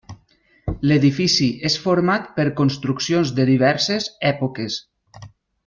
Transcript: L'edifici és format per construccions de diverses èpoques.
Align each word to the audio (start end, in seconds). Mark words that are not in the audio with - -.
L'edifici 0.91 1.49
és 1.69 1.75
format 1.83 2.25
per 2.39 2.47
construccions 2.63 3.35
de 3.41 3.47
diverses 3.53 4.09
èpoques. 4.35 4.83